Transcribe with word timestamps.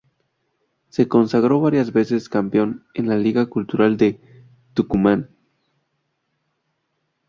Se 0.89 1.07
consagró 1.07 1.59
varias 1.61 1.93
veces 1.93 2.27
campeón 2.27 2.87
en 2.95 3.07
la 3.07 3.17
Liga 3.17 3.45
Cultural 3.45 3.97
de 3.97 4.19
Tucumán. 4.73 5.29